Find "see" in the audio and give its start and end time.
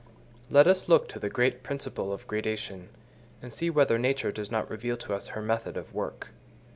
3.53-3.69